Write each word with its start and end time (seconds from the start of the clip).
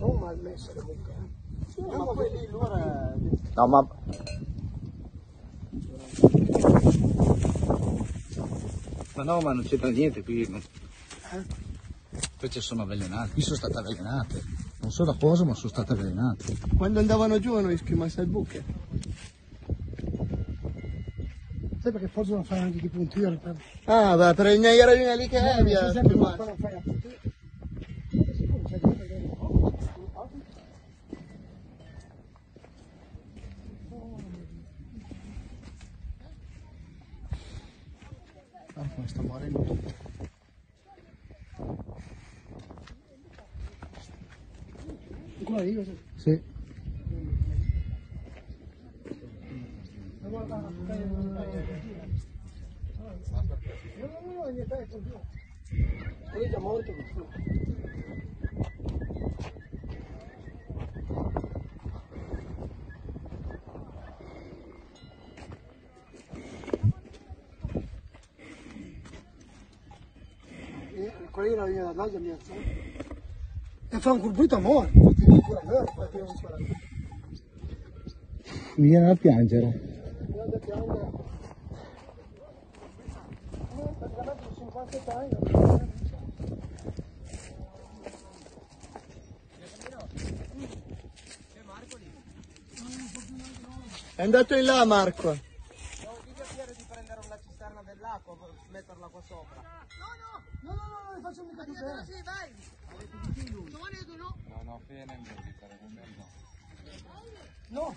sono 0.00 0.14
mal 0.14 0.38
messe 0.40 0.72
le 0.74 0.80
buche. 0.82 1.10
eh. 1.10 1.72
Sì, 1.72 1.80
ma 1.82 2.04
poi 2.04 2.30
lì 2.30 2.46
l'ora... 2.50 3.14
No, 3.54 3.66
ma... 3.66 3.86
Ma 9.16 9.22
no, 9.24 9.40
ma 9.40 9.52
non 9.52 9.62
c'entra 9.64 9.90
niente 9.90 10.22
qui. 10.22 10.46
non- 10.48 10.62
Queste 12.38 12.60
sono 12.62 12.82
avvelenate, 12.82 13.32
qui 13.32 13.42
sono 13.42 13.56
state 13.56 13.76
avvelenate. 13.76 14.42
Non 14.80 14.90
so 14.90 15.04
da 15.04 15.14
cosa, 15.20 15.44
ma 15.44 15.54
sono 15.54 15.68
state 15.68 15.92
avvelenate. 15.92 16.56
Quando 16.78 17.00
andavano 17.00 17.38
giù 17.38 17.54
hanno 17.54 17.76
schiamato 17.76 18.20
le 18.20 18.26
buche. 18.26 18.64
Sai 21.82 21.92
perché 21.92 22.08
forse 22.08 22.32
non 22.32 22.44
fai 22.44 22.58
anche 22.60 22.78
tipo 22.78 22.98
un 22.98 23.08
tiro 23.08 23.36
per... 23.38 23.56
Ah, 23.84 24.16
beh, 24.16 24.34
per 24.34 24.46
il 24.46 24.60
negro 24.60 24.92
lì 25.16 25.28
che 25.28 25.38
è, 25.38 25.62
via. 25.62 25.92
Così. 45.74 45.98
Sì. 46.16 46.42
Ma 50.20 50.28
guarda, 50.28 50.56
no, 50.56 50.70
no, 50.70 50.82
no, 54.32 54.44
niente, 54.50 54.88
E 71.30 71.32
quello 71.32 71.48
lì 71.48 71.54
la 71.54 71.64
linea 71.64 71.84
d'Atlanta 71.84 72.18
mi 72.18 72.30
alza. 72.30 72.52
E 73.88 74.00
fa 74.00 74.10
un 74.10 74.20
colpito 74.20 74.56
a 74.56 74.58
morte. 74.58 74.98
A. 74.98 75.84
Mi 78.74 78.88
viene 78.88 79.06
da 79.06 79.14
piangere. 79.14 79.80
Guarda 80.26 80.58
piangere. 80.58 81.10
Praticamente 83.98 84.42
sono 84.54 84.70
50 84.70 85.16
anni. 85.16 85.36
È 94.16 94.22
andato 94.22 94.56
in 94.56 94.64
là 94.64 94.84
Marco. 94.84 95.49
Cisterna 98.00 98.20
dell'acqua, 98.30 98.36
metterla 98.70 99.08
qua 99.08 99.22
sopra. 99.22 99.62
No, 99.98 100.72
no, 100.72 100.74
no, 100.74 100.86
no, 100.88 101.14
le 101.14 101.20
faccio 101.20 101.44
mica 101.44 101.64
tutto. 101.64 102.04
Sì, 102.04 102.22
vai! 102.22 102.54
No, 107.68 107.80
no. 107.82 107.96